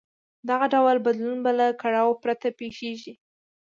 دغه 0.49 0.65
ډول 0.73 0.97
بدلون 1.05 1.37
به 1.45 1.51
له 1.59 1.67
کړاو 1.81 2.19
پرته 2.23 2.47
پېښېږي. 2.59 3.13